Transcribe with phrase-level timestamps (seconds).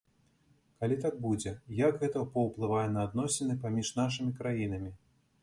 [0.83, 4.91] Калі так будзе, як гэта паўплывае на адносіны паміж нашымі краінамі?